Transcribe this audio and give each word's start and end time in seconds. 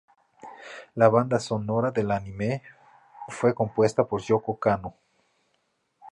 La 0.95 1.09
banda 1.09 1.39
sonora 1.39 1.91
del 1.91 2.09
anime 2.09 2.63
fue 3.27 3.53
compuesta 3.53 4.03
por 4.03 4.19
Yōko 4.23 4.57
Kanno. 4.57 4.95